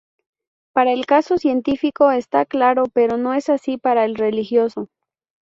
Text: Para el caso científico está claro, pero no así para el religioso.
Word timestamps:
Para 0.73 0.93
el 0.93 1.05
caso 1.05 1.37
científico 1.37 2.09
está 2.09 2.43
claro, 2.47 2.85
pero 2.91 3.17
no 3.17 3.31
así 3.33 3.77
para 3.77 4.03
el 4.03 4.15
religioso. 4.15 4.89